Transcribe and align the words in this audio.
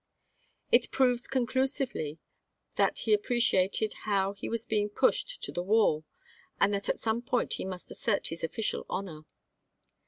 It 0.71 0.89
proves 0.89 1.27
conclusively 1.27 2.17
that 2.75 2.97
he 3.05 3.13
appreciated 3.13 3.93
how 4.09 4.33
he 4.33 4.49
was 4.49 4.65
being 4.65 4.89
pushed 4.89 5.43
to 5.43 5.51
the 5.51 5.61
wall 5.61 6.05
and 6.59 6.73
that 6.73 6.89
at 6.89 6.99
some 6.99 7.21
point 7.21 7.53
he 7.53 7.65
must 7.65 7.91
assert 7.91 8.29
his 8.29 8.43
official 8.43 8.83
honor. 8.89 9.25